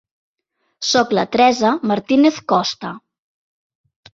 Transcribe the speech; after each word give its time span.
Soc 0.91 1.13
la 1.17 1.25
Teresa 1.35 1.75
Martínez 1.91 2.41
Costa. 2.55 2.95